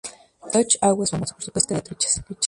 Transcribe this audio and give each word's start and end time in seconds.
Loch 0.51 0.77
Awe 0.81 1.03
es 1.03 1.11
famoso 1.11 1.35
por 1.35 1.43
su 1.43 1.51
pesca 1.51 1.75
de 1.75 1.83
truchas. 1.83 2.23